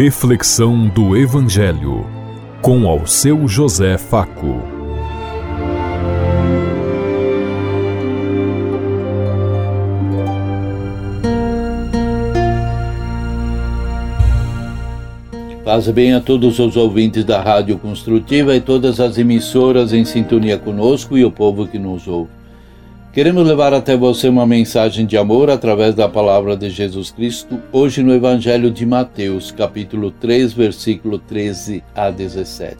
Reflexão 0.00 0.86
do 0.86 1.16
Evangelho 1.16 2.06
com 2.62 2.86
ao 2.86 3.04
seu 3.04 3.48
José 3.48 3.98
Faco. 3.98 4.62
Paz 15.64 15.88
bem 15.88 16.14
a 16.14 16.20
todos 16.20 16.60
os 16.60 16.76
ouvintes 16.76 17.24
da 17.24 17.42
Rádio 17.42 17.76
Construtiva 17.76 18.54
e 18.54 18.60
todas 18.60 19.00
as 19.00 19.18
emissoras 19.18 19.92
em 19.92 20.04
sintonia 20.04 20.56
conosco 20.56 21.18
e 21.18 21.24
o 21.24 21.32
povo 21.32 21.66
que 21.66 21.76
nos 21.76 22.06
ouve. 22.06 22.37
Queremos 23.12 23.48
levar 23.48 23.72
até 23.72 23.96
você 23.96 24.28
uma 24.28 24.46
mensagem 24.46 25.06
de 25.06 25.16
amor 25.16 25.50
através 25.50 25.94
da 25.94 26.08
palavra 26.08 26.56
de 26.56 26.68
Jesus 26.68 27.10
Cristo, 27.10 27.60
hoje 27.72 28.02
no 28.02 28.12
Evangelho 28.12 28.70
de 28.70 28.84
Mateus, 28.84 29.50
capítulo 29.50 30.10
3, 30.10 30.52
versículo 30.52 31.18
13 31.18 31.82
a 31.96 32.10
17. 32.10 32.76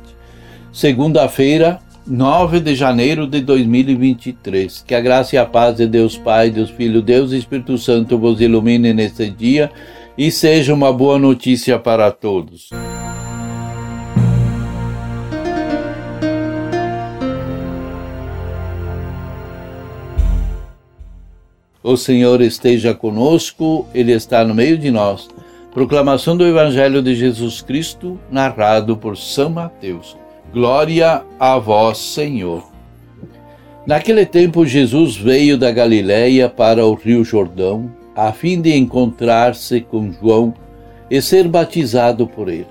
Segunda-feira, 0.70 1.79
9 2.06 2.61
de 2.61 2.75
janeiro 2.75 3.27
de 3.27 3.41
2023. 3.41 4.84
Que 4.87 4.95
a 4.95 5.01
graça 5.01 5.34
e 5.34 5.39
a 5.39 5.47
paz 5.47 5.77
de 5.77 5.87
Deus 5.87 6.17
Pai, 6.17 6.51
Deus 6.51 6.70
Filho, 6.70 7.01
Deus 7.01 7.33
e 7.33 7.39
Espírito 7.39 7.79
Santo 7.79 8.19
vos 8.19 8.41
ilumine 8.41 8.92
neste 8.92 9.31
dia 9.31 9.70
e 10.17 10.31
seja 10.31 10.75
uma 10.75 10.92
boa 10.92 11.19
notícia 11.19 11.79
para 11.79 12.11
todos. 12.11 12.70
O 21.88 21.97
Senhor 21.97 22.42
esteja 22.42 22.92
conosco, 22.92 23.87
Ele 23.95 24.12
está 24.12 24.44
no 24.44 24.55
meio 24.55 24.77
de 24.77 24.91
nós. 24.91 25.27
Proclamação 25.72 26.36
do 26.36 26.47
Evangelho 26.47 27.03
de 27.03 27.14
Jesus 27.14 27.62
Cristo, 27.62 28.20
narrado 28.30 28.95
por 28.95 29.17
São 29.17 29.48
Mateus. 29.48 30.14
Glória 30.53 31.22
a 31.41 31.58
vós, 31.58 31.97
Senhor. 31.97 32.62
Naquele 33.86 34.27
tempo, 34.27 34.67
Jesus 34.67 35.17
veio 35.17 35.56
da 35.56 35.70
Galiléia 35.70 36.47
para 36.47 36.84
o 36.84 36.92
Rio 36.92 37.25
Jordão, 37.25 37.91
a 38.14 38.34
fim 38.34 38.61
de 38.61 38.77
encontrar-se 38.77 39.80
com 39.80 40.12
João 40.12 40.52
e 41.11 41.23
ser 41.23 41.48
batizado 41.48 42.27
por 42.27 42.50
ele. 42.50 42.67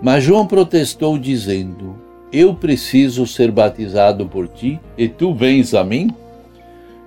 Mas 0.00 0.24
João 0.24 0.46
protestou, 0.46 1.18
dizendo: 1.18 1.94
Eu 2.32 2.54
preciso 2.54 3.26
ser 3.26 3.50
batizado 3.50 4.24
por 4.24 4.48
ti, 4.48 4.80
e 4.96 5.08
tu 5.08 5.34
vens 5.34 5.74
a 5.74 5.84
mim? 5.84 6.08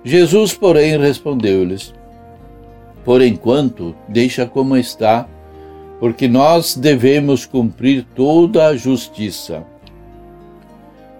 Jesus, 0.06 0.54
porém, 0.54 0.96
respondeu-lhes: 0.96 1.92
Por 3.04 3.20
enquanto, 3.20 3.92
deixa 4.06 4.46
como 4.46 4.76
está, 4.76 5.26
porque 5.98 6.28
nós 6.28 6.76
devemos 6.76 7.44
cumprir 7.44 8.06
toda 8.14 8.68
a 8.68 8.76
justiça. 8.76 9.64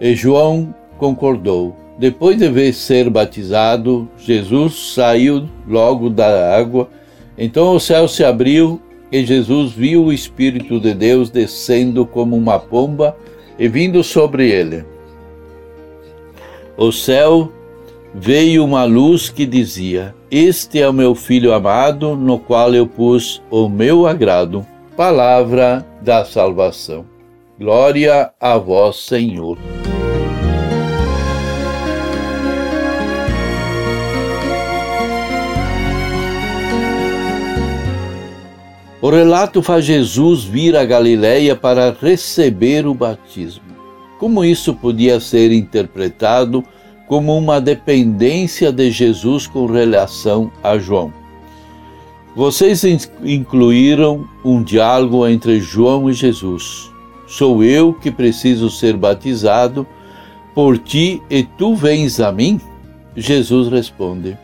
E 0.01 0.15
João 0.15 0.73
concordou. 0.99 1.75
Depois 1.99 2.37
de 2.37 2.73
ser 2.73 3.11
batizado, 3.11 4.09
Jesus 4.19 4.93
saiu 4.95 5.49
logo 5.67 6.09
da 6.09 6.57
água. 6.57 6.89
Então 7.37 7.75
o 7.75 7.81
céu 7.81 8.07
se 8.07 8.23
abriu 8.23 8.81
e 9.11 9.27
Jesus 9.27 9.73
viu 9.73 10.05
o 10.05 10.13
Espírito 10.13 10.79
de 10.79 10.95
Deus 10.95 11.29
descendo 11.29 12.07
como 12.07 12.37
uma 12.37 12.61
pomba 12.61 13.17
e 13.59 13.67
vindo 13.67 14.05
sobre 14.05 14.49
ele. 14.49 14.85
O 16.77 16.93
céu 16.93 17.51
veio 18.19 18.65
uma 18.65 18.85
luz 18.85 19.29
que 19.29 19.45
dizia: 19.45 20.15
Este 20.31 20.81
é 20.81 20.89
o 20.89 20.93
meu 20.93 21.15
filho 21.15 21.53
amado, 21.53 22.17
no 22.17 22.39
qual 22.39 22.75
eu 22.75 22.87
pus 22.87 23.43
o 23.51 23.69
meu 23.69 24.07
agrado. 24.07 24.67
Palavra 24.97 25.87
da 26.01 26.25
salvação. 26.25 27.05
Glória 27.59 28.33
a 28.41 28.57
vós, 28.57 28.97
Senhor. 28.97 29.59
O 39.01 39.11
relato 39.11 39.63
faz 39.63 39.85
Jesus 39.85 40.43
vir 40.43 40.75
a 40.75 40.85
Galiléia 40.85 41.55
para 41.55 41.97
receber 42.01 42.87
o 42.87 42.95
batismo. 42.95 43.63
Como 44.19 44.45
isso 44.45 44.75
podia 44.75 45.21
ser 45.21 45.53
interpretado 45.53 46.65
como 47.07 47.37
uma 47.37 47.61
dependência 47.61 48.73
de 48.73 48.91
Jesus 48.91 49.47
com 49.47 49.67
relação 49.67 50.51
a 50.63 50.77
João. 50.79 51.13
Vocês 52.35 52.85
incluíram 53.23 54.29
um 54.45 54.63
diálogo 54.63 55.27
entre 55.27 55.61
João 55.61 56.11
e 56.11 56.13
Jesus. 56.13 56.91
Sou 57.27 57.65
eu 57.65 57.95
que 57.95 58.11
preciso 58.11 58.71
ser 58.71 58.97
batizado 58.97 59.87
por 60.55 60.79
ti 60.79 61.23
e 61.31 61.43
tu 61.43 61.75
vens 61.75 62.21
a 62.21 62.31
mim? 62.31 62.61
Jesus 63.17 63.69
responde: 63.69 64.37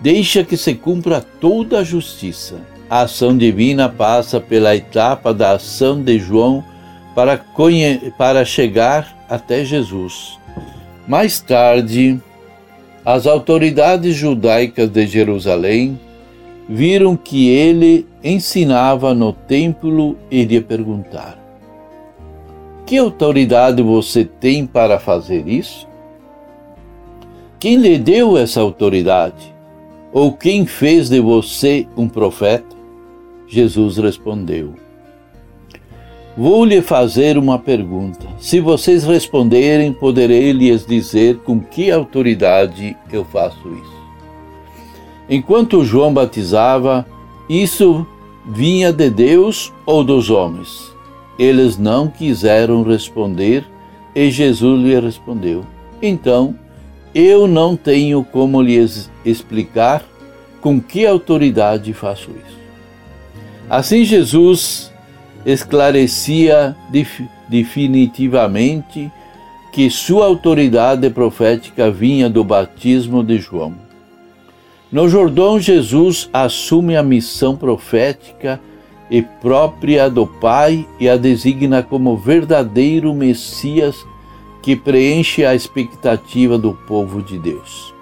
Deixa 0.00 0.44
que 0.44 0.56
se 0.56 0.74
cumpra 0.74 1.20
toda 1.20 1.78
a 1.78 1.84
justiça. 1.84 2.60
A 2.90 3.02
ação 3.02 3.36
divina 3.36 3.88
passa 3.88 4.40
pela 4.40 4.76
etapa 4.76 5.34
da 5.34 5.52
ação 5.52 6.02
de 6.02 6.18
João 6.18 6.64
para, 7.14 7.42
para 8.16 8.44
chegar 8.44 9.26
até 9.28 9.64
Jesus. 9.64 10.38
Mais 11.08 11.40
tarde, 11.40 12.20
as 13.02 13.26
autoridades 13.26 14.14
judaicas 14.14 14.90
de 14.90 15.06
Jerusalém 15.06 15.98
viram 16.68 17.16
que 17.16 17.48
ele 17.48 18.06
ensinava 18.22 19.14
no 19.14 19.32
templo 19.32 20.18
e 20.30 20.44
lhe 20.44 20.60
perguntaram: 20.60 21.38
Que 22.84 22.98
autoridade 22.98 23.82
você 23.82 24.22
tem 24.22 24.66
para 24.66 25.00
fazer 25.00 25.48
isso? 25.48 25.88
Quem 27.58 27.76
lhe 27.76 27.96
deu 27.96 28.36
essa 28.36 28.60
autoridade? 28.60 29.54
Ou 30.12 30.32
quem 30.32 30.66
fez 30.66 31.08
de 31.08 31.20
você 31.20 31.88
um 31.96 32.06
profeta? 32.06 32.76
Jesus 33.46 33.96
respondeu: 33.96 34.74
Vou 36.38 36.64
lhe 36.64 36.80
fazer 36.80 37.36
uma 37.36 37.58
pergunta. 37.58 38.24
Se 38.38 38.60
vocês 38.60 39.02
responderem, 39.02 39.92
poderei 39.92 40.52
lhes 40.52 40.86
dizer 40.86 41.38
com 41.38 41.58
que 41.58 41.90
autoridade 41.90 42.96
eu 43.12 43.24
faço 43.24 43.58
isso. 43.72 43.98
Enquanto 45.28 45.84
João 45.84 46.14
batizava, 46.14 47.04
isso 47.48 48.06
vinha 48.46 48.92
de 48.92 49.10
Deus 49.10 49.72
ou 49.84 50.04
dos 50.04 50.30
homens? 50.30 50.94
Eles 51.36 51.76
não 51.76 52.06
quiseram 52.06 52.84
responder 52.84 53.66
e 54.14 54.30
Jesus 54.30 54.80
lhe 54.80 55.00
respondeu: 55.00 55.66
Então, 56.00 56.54
eu 57.12 57.48
não 57.48 57.74
tenho 57.74 58.22
como 58.22 58.62
lhes 58.62 59.10
explicar 59.24 60.04
com 60.60 60.80
que 60.80 61.04
autoridade 61.04 61.92
faço 61.92 62.30
isso. 62.30 62.58
Assim, 63.68 64.04
Jesus 64.04 64.92
esclarecia 65.44 66.76
definitivamente 67.48 69.10
que 69.72 69.90
sua 69.90 70.26
autoridade 70.26 71.08
profética 71.10 71.90
vinha 71.90 72.28
do 72.28 72.42
batismo 72.42 73.22
de 73.22 73.38
João. 73.38 73.74
No 74.90 75.08
Jordão, 75.08 75.60
Jesus 75.60 76.28
assume 76.32 76.96
a 76.96 77.02
missão 77.02 77.54
profética 77.54 78.58
e 79.10 79.22
própria 79.22 80.08
do 80.08 80.26
Pai 80.26 80.86
e 80.98 81.08
a 81.08 81.16
designa 81.16 81.82
como 81.82 82.16
verdadeiro 82.16 83.14
Messias 83.14 83.96
que 84.62 84.74
preenche 84.74 85.44
a 85.44 85.54
expectativa 85.54 86.58
do 86.58 86.72
povo 86.72 87.22
de 87.22 87.38
Deus. 87.38 87.94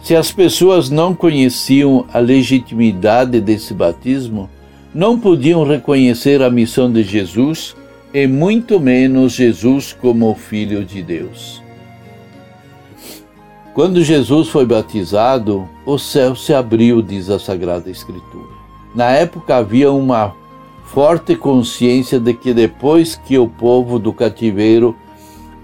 Se 0.00 0.16
as 0.16 0.32
pessoas 0.32 0.90
não 0.90 1.14
conheciam 1.14 2.04
a 2.12 2.18
legitimidade 2.18 3.40
desse 3.40 3.72
batismo, 3.72 4.50
não 4.94 5.18
podiam 5.18 5.64
reconhecer 5.64 6.42
a 6.42 6.50
missão 6.50 6.92
de 6.92 7.02
Jesus 7.02 7.74
e 8.12 8.26
muito 8.26 8.78
menos 8.78 9.32
Jesus 9.32 9.96
como 9.98 10.34
Filho 10.34 10.84
de 10.84 11.02
Deus. 11.02 11.62
Quando 13.72 14.04
Jesus 14.04 14.48
foi 14.48 14.66
batizado, 14.66 15.66
o 15.86 15.98
céu 15.98 16.36
se 16.36 16.52
abriu, 16.52 17.00
diz 17.00 17.30
a 17.30 17.38
Sagrada 17.38 17.88
Escritura. 17.90 18.52
Na 18.94 19.10
época 19.12 19.56
havia 19.56 19.90
uma 19.90 20.34
forte 20.84 21.34
consciência 21.34 22.20
de 22.20 22.34
que 22.34 22.52
depois 22.52 23.16
que 23.16 23.38
o 23.38 23.48
povo 23.48 23.98
do 23.98 24.12
cativeiro, 24.12 24.94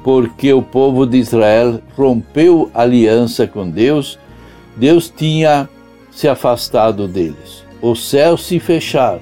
porque 0.02 0.54
o 0.54 0.62
povo 0.62 1.04
de 1.04 1.18
Israel 1.18 1.82
rompeu 1.94 2.70
aliança 2.72 3.46
com 3.46 3.68
Deus, 3.68 4.18
Deus 4.74 5.12
tinha 5.14 5.68
se 6.10 6.26
afastado 6.26 7.06
deles 7.06 7.67
os 7.80 8.08
céus 8.08 8.44
se 8.46 8.58
fecharam. 8.58 9.20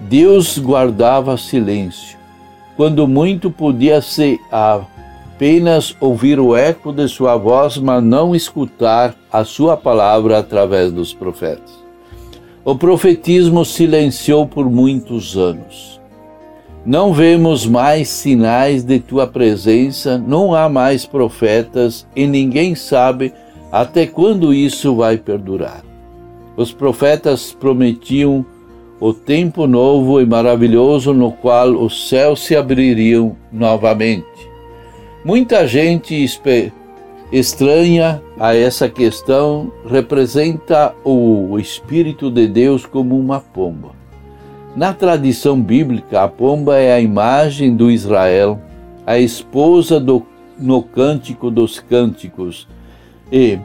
Deus 0.00 0.58
guardava 0.58 1.36
silêncio, 1.36 2.18
quando 2.76 3.06
muito 3.06 3.50
podia-se 3.50 4.38
apenas 4.50 5.96
ouvir 6.00 6.40
o 6.40 6.56
eco 6.56 6.92
de 6.92 7.08
sua 7.08 7.36
voz, 7.36 7.78
mas 7.78 8.02
não 8.02 8.34
escutar 8.34 9.14
a 9.32 9.44
sua 9.44 9.76
palavra 9.76 10.38
através 10.38 10.90
dos 10.92 11.14
profetas. 11.14 11.82
O 12.64 12.76
profetismo 12.76 13.64
silenciou 13.64 14.46
por 14.46 14.70
muitos 14.70 15.36
anos. 15.36 16.00
Não 16.84 17.12
vemos 17.12 17.64
mais 17.64 18.08
sinais 18.08 18.82
de 18.82 18.98
tua 18.98 19.26
presença, 19.26 20.18
não 20.18 20.52
há 20.52 20.68
mais 20.68 21.06
profetas 21.06 22.06
e 22.14 22.26
ninguém 22.26 22.74
sabe 22.74 23.32
até 23.70 24.04
quando 24.06 24.52
isso 24.52 24.96
vai 24.96 25.16
perdurar. 25.16 25.91
Os 26.56 26.72
profetas 26.72 27.52
prometiam 27.52 28.44
o 29.00 29.12
tempo 29.12 29.66
novo 29.66 30.20
e 30.20 30.26
maravilhoso 30.26 31.12
no 31.12 31.32
qual 31.32 31.70
os 31.70 32.08
céus 32.08 32.40
se 32.40 32.54
abririam 32.54 33.36
novamente. 33.50 34.26
Muita 35.24 35.66
gente 35.66 36.14
estranha 37.32 38.22
a 38.38 38.54
essa 38.54 38.88
questão 38.88 39.72
representa 39.88 40.94
o 41.04 41.58
Espírito 41.58 42.30
de 42.30 42.46
Deus 42.46 42.86
como 42.86 43.18
uma 43.18 43.40
pomba. 43.40 43.90
Na 44.74 44.92
tradição 44.92 45.60
bíblica, 45.60 46.22
a 46.22 46.28
pomba 46.28 46.78
é 46.78 46.92
a 46.92 47.00
imagem 47.00 47.76
do 47.76 47.90
Israel, 47.90 48.58
a 49.06 49.18
esposa 49.18 50.00
do, 50.00 50.24
no 50.58 50.82
Cântico 50.82 51.50
dos 51.50 51.78
Cânticos, 51.78 52.66
e, 53.30 53.58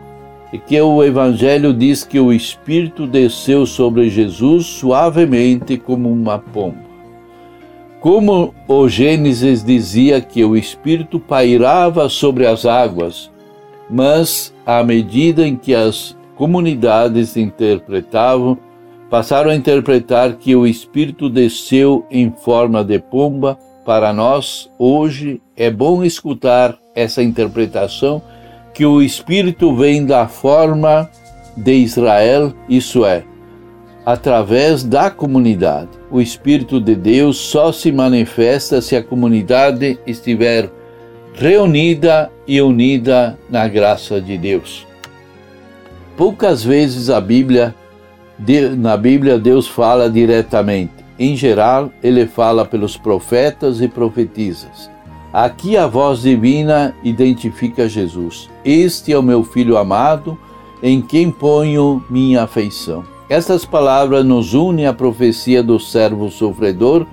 que 0.65 0.79
o 0.79 1.03
Evangelho 1.03 1.73
diz 1.73 2.03
que 2.03 2.19
o 2.19 2.31
Espírito 2.31 3.05
desceu 3.05 3.65
sobre 3.65 4.09
Jesus 4.09 4.65
suavemente 4.65 5.77
como 5.77 6.09
uma 6.09 6.39
pomba. 6.39 6.87
Como 7.99 8.53
o 8.67 8.87
Gênesis 8.87 9.63
dizia 9.63 10.21
que 10.21 10.45
o 10.45 10.55
Espírito 10.55 11.19
pairava 11.19 12.07
sobre 12.07 12.45
as 12.45 12.65
águas, 12.65 13.29
mas 13.89 14.53
à 14.65 14.83
medida 14.83 15.45
em 15.45 15.55
que 15.55 15.73
as 15.73 16.15
comunidades 16.35 17.35
interpretavam, 17.35 18.57
passaram 19.09 19.49
a 19.49 19.55
interpretar 19.55 20.35
que 20.35 20.55
o 20.55 20.67
Espírito 20.67 21.29
desceu 21.29 22.05
em 22.09 22.31
forma 22.31 22.83
de 22.83 22.99
pomba. 22.99 23.57
Para 23.83 24.13
nós, 24.13 24.69
hoje, 24.77 25.41
é 25.55 25.71
bom 25.71 26.03
escutar 26.03 26.77
essa 26.95 27.23
interpretação 27.23 28.21
que 28.77 28.85
o 28.85 29.01
Espírito 29.01 29.75
vem 29.75 30.05
da 30.05 30.27
forma 30.27 31.09
de 31.57 31.73
Israel, 31.73 32.53
isso 32.69 33.03
é, 33.03 33.23
através 34.05 34.83
da 34.83 35.09
comunidade. 35.09 35.89
O 36.11 36.21
Espírito 36.21 36.79
de 36.79 36.95
Deus 36.95 37.37
só 37.37 37.71
se 37.71 37.91
manifesta 37.91 38.79
se 38.79 38.95
a 38.95 39.01
comunidade 39.01 39.97
estiver 40.05 40.69
reunida 41.33 42.31
e 42.47 42.61
unida 42.61 43.35
na 43.49 43.67
graça 43.67 44.21
de 44.21 44.37
Deus. 44.37 44.85
Poucas 46.15 46.63
vezes 46.63 47.09
a 47.09 47.19
Bíblia 47.19 47.73
na 48.77 48.95
Bíblia, 48.95 49.39
Deus 49.39 49.67
fala 49.67 50.07
diretamente. 50.07 50.93
Em 51.17 51.35
geral, 51.35 51.91
ele 52.03 52.27
fala 52.27 52.63
pelos 52.63 52.95
profetas 52.95 53.81
e 53.81 53.87
profetisas. 53.87 54.87
Aqui 55.31 55.75
a 55.75 55.85
voz 55.85 56.21
divina 56.21 56.95
identifica 57.03 57.87
Jesus. 57.87 58.49
Este 58.63 59.11
é 59.11 59.17
o 59.17 59.23
meu 59.23 59.43
filho 59.43 59.77
amado, 59.77 60.37
em 60.81 61.01
quem 61.01 61.29
ponho 61.29 62.03
minha 62.09 62.43
afeição. 62.43 63.03
Estas 63.29 63.65
palavras 63.65 64.25
nos 64.25 64.53
unem 64.53 64.87
à 64.87 64.93
profecia 64.93 65.61
do 65.61 65.79
servo 65.79 66.31
sofredor, 66.31 67.05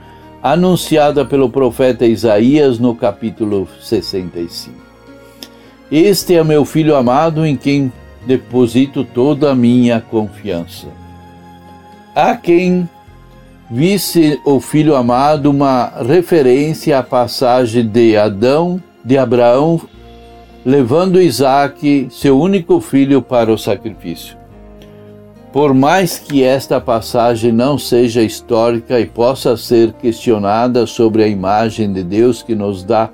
anunciada 0.42 1.24
pelo 1.24 1.50
profeta 1.50 2.06
Isaías 2.06 2.78
no 2.78 2.94
capítulo 2.94 3.66
65. 3.80 4.76
Este 5.90 6.34
é 6.34 6.42
o 6.42 6.44
meu 6.44 6.64
filho 6.64 6.94
amado, 6.94 7.44
em 7.44 7.56
quem 7.56 7.92
deposito 8.26 9.04
toda 9.04 9.50
a 9.50 9.54
minha 9.54 10.00
confiança. 10.00 10.86
Há 12.14 12.36
quem 12.36 12.88
visse 13.70 14.40
o 14.44 14.60
filho 14.60 14.94
amado 14.94 15.50
uma 15.50 15.92
referência 16.06 16.98
à 16.98 17.02
passagem 17.02 17.86
de 17.86 18.16
Adão, 18.16 18.82
de 19.04 19.16
Abraão, 19.16 19.80
levando 20.64 21.20
Isaac, 21.20 22.08
seu 22.10 22.38
único 22.38 22.80
filho, 22.80 23.20
para 23.20 23.52
o 23.52 23.58
sacrifício. 23.58 24.36
Por 25.52 25.72
mais 25.72 26.18
que 26.18 26.42
esta 26.42 26.80
passagem 26.80 27.52
não 27.52 27.78
seja 27.78 28.22
histórica 28.22 28.98
e 28.98 29.06
possa 29.06 29.56
ser 29.56 29.92
questionada 29.92 30.86
sobre 30.86 31.22
a 31.22 31.28
imagem 31.28 31.92
de 31.92 32.02
Deus 32.02 32.42
que 32.42 32.54
nos 32.54 32.82
dá, 32.82 33.08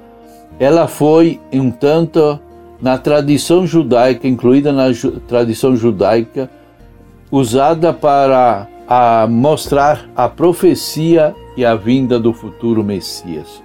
ela 0.59 0.87
foi, 0.87 1.41
um 1.53 1.71
tanto, 1.71 2.41
na 2.81 2.97
tradição 2.97 3.67
judaica, 3.67 4.27
incluída 4.27 4.73
na 4.73 4.87
tradição 5.29 5.77
judaica, 5.77 6.51
usada 7.31 7.93
para 7.93 8.67
a 8.93 9.25
mostrar 9.25 10.11
a 10.17 10.29
profecia 10.29 11.33
e 11.57 11.65
a 11.65 11.77
vinda 11.77 12.19
do 12.19 12.33
futuro 12.33 12.83
Messias. 12.83 13.63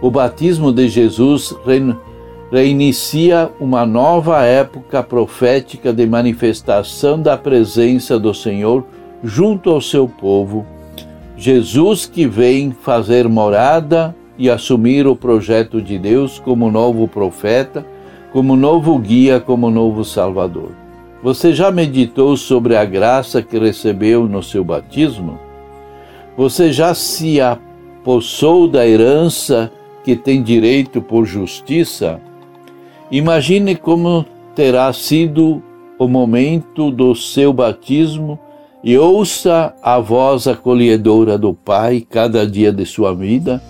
O 0.00 0.08
batismo 0.08 0.72
de 0.72 0.88
Jesus 0.88 1.52
reinicia 2.52 3.50
uma 3.58 3.84
nova 3.84 4.44
época 4.44 5.02
profética 5.02 5.92
de 5.92 6.06
manifestação 6.06 7.20
da 7.20 7.36
presença 7.36 8.20
do 8.20 8.32
Senhor 8.32 8.84
junto 9.24 9.70
ao 9.70 9.80
seu 9.80 10.06
povo. 10.06 10.64
Jesus 11.36 12.06
que 12.06 12.24
vem 12.24 12.70
fazer 12.70 13.28
morada 13.28 14.14
e 14.38 14.48
assumir 14.48 15.08
o 15.08 15.16
projeto 15.16 15.82
de 15.82 15.98
Deus 15.98 16.38
como 16.38 16.70
novo 16.70 17.08
profeta, 17.08 17.84
como 18.32 18.54
novo 18.54 18.96
guia, 18.96 19.40
como 19.40 19.68
novo 19.72 20.04
salvador. 20.04 20.85
Você 21.26 21.52
já 21.52 21.72
meditou 21.72 22.36
sobre 22.36 22.76
a 22.76 22.84
graça 22.84 23.42
que 23.42 23.58
recebeu 23.58 24.28
no 24.28 24.44
seu 24.44 24.62
batismo? 24.62 25.40
Você 26.36 26.72
já 26.72 26.94
se 26.94 27.40
apossou 27.40 28.68
da 28.68 28.86
herança 28.86 29.72
que 30.04 30.14
tem 30.14 30.40
direito 30.40 31.02
por 31.02 31.26
justiça? 31.26 32.20
Imagine 33.10 33.74
como 33.74 34.24
terá 34.54 34.92
sido 34.92 35.60
o 35.98 36.06
momento 36.06 36.92
do 36.92 37.12
seu 37.16 37.52
batismo 37.52 38.38
e 38.84 38.96
ouça 38.96 39.74
a 39.82 39.98
voz 39.98 40.46
acolhedora 40.46 41.36
do 41.36 41.52
Pai 41.52 42.06
cada 42.08 42.46
dia 42.46 42.72
de 42.72 42.86
sua 42.86 43.12
vida. 43.12 43.60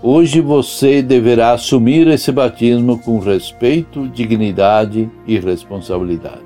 Hoje 0.00 0.40
você 0.40 1.02
deverá 1.02 1.50
assumir 1.50 2.06
esse 2.06 2.30
batismo 2.30 2.96
com 2.96 3.18
respeito, 3.18 4.06
dignidade 4.06 5.10
e 5.26 5.36
responsabilidade. 5.36 6.45